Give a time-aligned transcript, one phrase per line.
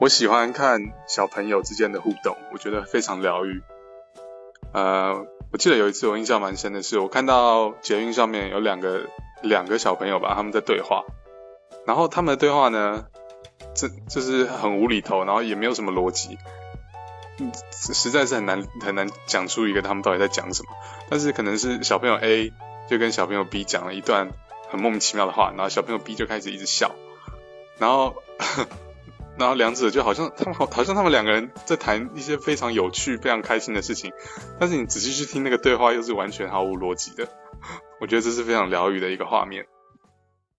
[0.00, 3.62] 我喜欢看小朋友之间的互动，我觉得非常疗愈。
[4.72, 9.10] 呃，我记得有一次我印象蛮深的是，我看到捷运上面有两个
[9.42, 11.04] 两个小朋友吧，他们在对话，
[11.86, 13.04] 然后他们的对话呢，
[13.74, 16.38] 这就是很无厘头，然后也没有什么逻辑，
[17.70, 20.70] 实在是很难很难讲出一个他们到底在讲什么。
[21.10, 22.54] 但是可能是小朋友 A
[22.88, 24.30] 就跟小朋友 B 讲了一段
[24.70, 26.90] 很莫名其妙的话，然后小朋友 B 就开始一直笑，
[27.76, 28.14] 然后。
[29.40, 34.12] 然后两者就好像他们好，好像他们两个人在谈一些非常有趣、非常开心的事情，
[34.60, 37.26] 但是你仔细去听那个对话，又是完全毫无逻辑的。
[38.02, 39.64] 我觉得这是非常疗愈的一个画面。